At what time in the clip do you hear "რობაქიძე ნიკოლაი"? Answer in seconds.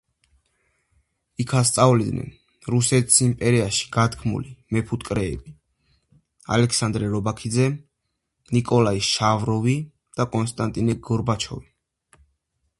7.17-9.05